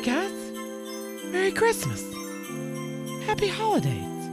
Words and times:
Hey 0.00 0.12
guys, 0.12 1.22
Merry 1.26 1.52
Christmas. 1.52 2.02
Happy 3.26 3.48
holidays. 3.48 4.30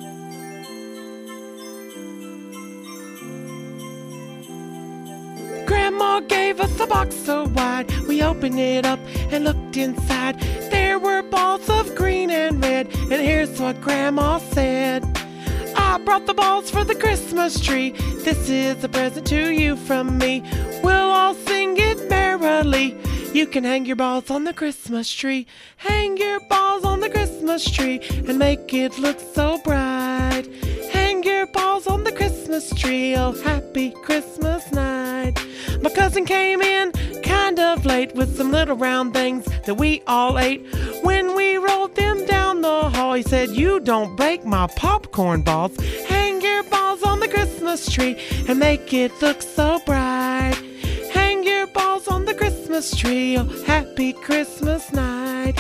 Grandma 5.66 6.22
gave 6.22 6.62
us 6.62 6.80
a 6.80 6.88
box 6.88 7.16
so 7.16 7.50
wide. 7.50 7.92
We 8.08 8.24
opened 8.24 8.58
it 8.58 8.86
up 8.86 9.02
and 9.30 9.44
looked 9.44 9.76
inside. 9.76 10.40
There 10.72 11.00
were 11.00 11.22
balls 11.22 11.70
of 11.70 11.94
green 11.96 12.30
and 12.30 12.64
red. 12.64 12.88
And 13.12 13.22
here's 13.22 13.60
what 13.60 13.82
Grandma 13.82 14.38
said 14.38 15.04
I 15.76 15.98
brought 15.98 16.28
the 16.28 16.34
balls 16.34 16.70
for 16.70 16.86
the 16.86 16.96
Christmas 16.96 17.60
tree. 17.60 17.92
This 18.24 18.48
is 18.48 18.82
a 18.86 18.88
present 18.88 19.28
to 19.28 19.50
you 19.52 19.76
from 19.76 20.18
me. 20.18 20.44
We'll 20.82 21.12
all 21.12 21.34
sing 21.34 21.76
it 21.76 22.10
merrily. 22.10 22.98
You 23.38 23.46
can 23.46 23.64
hang 23.64 23.86
your 23.86 23.96
balls 23.96 24.32
on 24.32 24.46
the 24.46 24.52
Christmas 24.52 25.14
tree. 25.14 25.46
Hang 25.76 26.18
your 26.18 26.40
balls 26.50 26.84
on 26.84 27.02
the 27.02 27.10
Christmas 27.12 27.70
tree 27.70 28.02
and 28.28 28.40
make 28.40 28.74
it 28.74 28.98
look 28.98 29.20
so 29.20 29.60
bright. 29.60 30.46
Hang 30.92 31.22
your 31.22 31.46
balls 31.46 31.86
on 31.86 32.04
the 32.04 32.12
Christmas 32.12 32.74
tree. 32.74 33.16
Oh, 33.16 33.34
happy 33.44 33.92
Christmas 33.92 34.72
night. 34.72 35.36
My 35.84 35.92
cousin 35.92 36.26
came 36.26 36.64
in 36.64 36.92
kind 37.22 37.60
of 37.60 37.86
late 37.86 38.16
with 38.16 38.36
some 38.36 38.50
little 38.52 38.76
round 38.76 39.14
things 39.14 39.46
that 39.68 39.76
we 39.76 40.02
all 40.08 40.40
ate. 40.40 40.66
When 41.04 41.36
we 41.36 41.58
rolled 41.58 41.94
them 41.94 42.26
down 42.26 42.62
the 42.62 42.90
hall, 42.90 43.14
he 43.14 43.22
said, 43.22 43.52
You 43.52 43.80
don't 43.80 44.16
break 44.16 44.46
my 44.46 44.66
popcorn 44.76 45.44
balls. 45.44 45.78
Hang 46.08 46.42
your 46.42 46.64
balls 46.64 47.04
on 47.04 47.20
the 47.20 47.28
Christmas 47.28 47.88
tree 47.88 48.18
and 48.48 48.58
make 48.58 48.92
it 48.96 49.12
look 49.22 49.44
so 49.44 49.80
bright. 49.86 50.07
Christmas 52.78 53.02
tree. 53.02 53.38
Oh, 53.40 53.64
happy 53.66 54.14
Christmas 54.14 54.94
night. 54.94 55.56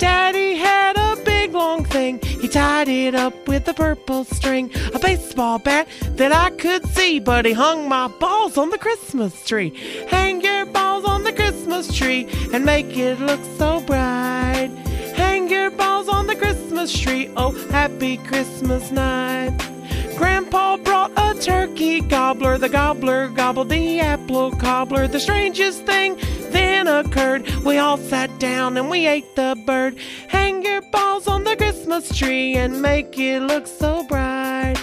Daddy 0.00 0.56
had 0.56 0.96
a 0.96 1.14
big 1.22 1.52
long 1.52 1.84
thing. 1.84 2.18
He 2.18 2.48
tied 2.48 2.88
it 2.88 3.14
up 3.14 3.46
with 3.46 3.68
a 3.68 3.74
purple 3.74 4.24
string, 4.24 4.68
a 4.92 4.98
baseball 4.98 5.60
bat 5.60 5.86
that 6.16 6.32
I 6.32 6.50
could 6.50 6.84
see, 6.88 7.20
but 7.20 7.46
he 7.46 7.52
hung 7.52 7.88
my 7.88 8.08
balls 8.08 8.58
on 8.58 8.70
the 8.70 8.78
Christmas 8.78 9.44
tree. 9.44 9.72
Hang 10.08 10.40
your 10.40 10.66
balls 10.66 11.04
on 11.04 11.22
the 11.22 11.32
Christmas 11.32 11.96
tree 11.96 12.26
and 12.52 12.64
make 12.64 12.96
it 12.96 13.20
look 13.20 13.44
so 13.56 13.78
bright. 13.82 14.72
Hang 15.14 15.48
your 15.48 15.70
balls 15.70 16.08
on 16.08 16.26
the 16.26 16.34
Christmas 16.34 16.90
tree. 16.92 17.30
Oh, 17.36 17.52
happy 17.70 18.16
Christmas 18.16 18.90
night. 18.90 19.77
Grandpa 20.18 20.76
brought 20.78 21.12
a 21.16 21.40
turkey 21.40 22.00
gobbler. 22.00 22.58
The 22.58 22.68
gobbler 22.68 23.28
gobbled 23.28 23.68
the 23.68 24.00
apple 24.00 24.50
cobbler. 24.50 25.06
The 25.06 25.20
strangest 25.20 25.86
thing 25.86 26.16
then 26.50 26.88
occurred. 26.88 27.48
We 27.64 27.78
all 27.78 27.96
sat 27.96 28.36
down 28.40 28.76
and 28.76 28.90
we 28.90 29.06
ate 29.06 29.36
the 29.36 29.56
bird. 29.64 29.96
Hang 30.26 30.64
your 30.64 30.82
balls 30.90 31.28
on 31.28 31.44
the 31.44 31.54
Christmas 31.54 32.16
tree 32.16 32.56
and 32.56 32.82
make 32.82 33.16
it 33.16 33.42
look 33.42 33.68
so 33.68 34.02
bright. 34.08 34.76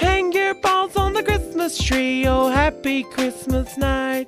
Hang 0.00 0.32
your 0.32 0.54
balls 0.54 0.96
on 0.96 1.12
the 1.12 1.22
Christmas 1.22 1.78
tree. 1.80 2.26
Oh, 2.26 2.48
happy 2.48 3.04
Christmas 3.04 3.76
night. 3.76 4.26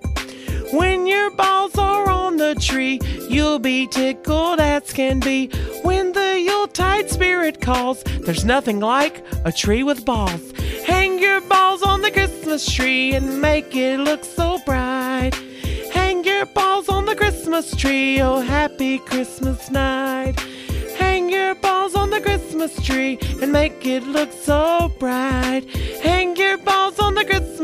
When 0.72 1.06
your 1.06 1.30
balls 1.30 1.76
are 1.76 2.08
on 2.08 2.36
the 2.36 2.54
tree, 2.54 3.00
you'll 3.28 3.58
be 3.58 3.86
tickled 3.86 4.60
as 4.60 4.92
can 4.92 5.20
be. 5.20 5.48
When 5.82 6.12
the 6.12 6.40
Yuletide 6.40 7.10
spirit 7.10 7.60
calls, 7.60 8.02
there's 8.22 8.44
nothing 8.44 8.80
like 8.80 9.24
a 9.44 9.52
tree 9.52 9.82
with 9.82 10.04
balls. 10.04 10.52
Hang 10.86 11.18
your 11.18 11.40
balls 11.42 11.82
on 11.82 12.00
the 12.00 12.10
Christmas 12.10 12.70
tree 12.70 13.14
and 13.14 13.40
make 13.40 13.74
it 13.76 14.00
look 14.00 14.24
so 14.24 14.58
bright. 14.64 15.32
Hang 15.92 16.24
your 16.24 16.46
balls 16.46 16.88
on 16.88 17.04
the 17.04 17.14
Christmas 17.14 17.74
tree, 17.76 18.20
oh 18.20 18.40
happy 18.40 18.98
Christmas 18.98 19.70
night. 19.70 20.40
Hang 20.98 21.28
your 21.28 21.54
balls 21.56 21.94
on 21.94 22.10
the 22.10 22.20
Christmas 22.20 22.74
tree 22.82 23.18
and 23.40 23.52
make 23.52 23.84
it 23.86 24.02
look 24.04 24.32
so 24.32 24.90
bright. 24.98 25.64
Hang 26.02 26.36
your 26.36 26.58
balls 26.58 26.98
on 26.98 27.13